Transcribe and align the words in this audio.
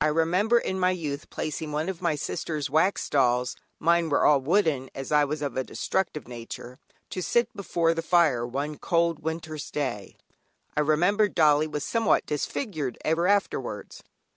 I 0.00 0.06
remember 0.06 0.60
in 0.60 0.78
my 0.78 0.92
youth 0.92 1.30
placing 1.30 1.72
one 1.72 1.88
of 1.88 2.00
my 2.00 2.14
sister's 2.14 2.70
wax 2.70 3.10
dolls 3.10 3.56
(mine 3.80 4.08
were 4.08 4.24
all 4.24 4.40
wooden, 4.40 4.88
as 4.94 5.10
I 5.10 5.24
was 5.24 5.42
of 5.42 5.56
a 5.56 5.64
destructive 5.64 6.28
nature) 6.28 6.78
to 7.10 7.20
sit 7.20 7.52
before 7.56 7.92
the 7.92 8.00
fire 8.00 8.46
one 8.46 8.78
cold 8.78 9.18
winter's 9.18 9.72
day; 9.72 10.16
I 10.76 10.80
remember 10.82 11.26
dollie 11.26 11.66
was 11.66 11.82
somewhat 11.82 12.24
disfigured 12.24 12.98
ever 13.04 13.26
afterwards. 13.26 14.04